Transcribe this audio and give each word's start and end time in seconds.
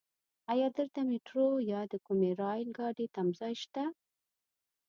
ايا 0.51 0.67
دلته 0.77 0.99
ميټرو 1.09 1.47
يا 1.71 1.81
د 1.91 1.95
کومې 2.05 2.31
رايل 2.41 2.69
ګاډی 2.77 3.05
تمځای 3.15 3.53
شته؟ 3.63 3.83